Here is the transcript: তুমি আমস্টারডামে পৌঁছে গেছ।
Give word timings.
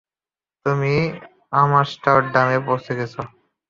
তুমি 0.65 0.93
আমস্টারডামে 1.53 2.57
পৌঁছে 2.67 2.91
গেছ। 2.99 3.13